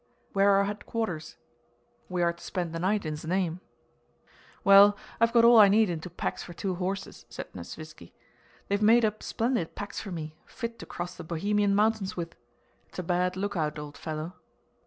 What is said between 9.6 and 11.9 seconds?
packs for me—fit to cross the Bohemian